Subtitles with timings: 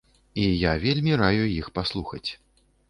[0.43, 2.29] І я вельмі раю іх паслухаць.